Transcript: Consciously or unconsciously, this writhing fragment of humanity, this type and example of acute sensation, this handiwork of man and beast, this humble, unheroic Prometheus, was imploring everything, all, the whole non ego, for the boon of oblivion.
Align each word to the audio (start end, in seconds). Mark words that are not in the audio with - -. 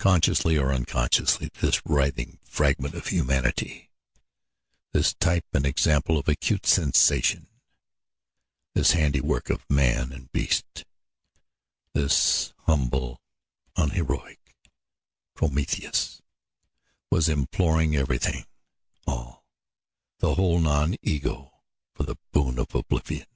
Consciously 0.00 0.58
or 0.58 0.72
unconsciously, 0.72 1.48
this 1.60 1.80
writhing 1.86 2.40
fragment 2.42 2.92
of 2.94 3.06
humanity, 3.06 3.88
this 4.90 5.14
type 5.14 5.44
and 5.52 5.64
example 5.64 6.18
of 6.18 6.26
acute 6.26 6.66
sensation, 6.66 7.46
this 8.72 8.90
handiwork 8.90 9.50
of 9.50 9.64
man 9.70 10.10
and 10.10 10.32
beast, 10.32 10.84
this 11.92 12.52
humble, 12.66 13.20
unheroic 13.76 14.56
Prometheus, 15.36 16.20
was 17.08 17.28
imploring 17.28 17.94
everything, 17.94 18.46
all, 19.06 19.46
the 20.18 20.34
whole 20.34 20.58
non 20.58 20.96
ego, 21.00 21.60
for 21.94 22.02
the 22.02 22.16
boon 22.32 22.58
of 22.58 22.74
oblivion. 22.74 23.26